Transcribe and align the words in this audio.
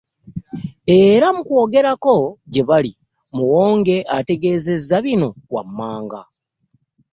Era 1.03 1.27
mu 1.35 1.41
kwogerako 1.47 2.15
gye 2.51 2.63
bali 2.69 2.91
Muwonge 3.35 3.97
ategeezezza 4.17 4.95
bino 5.05 5.29
wammanga 5.53 6.19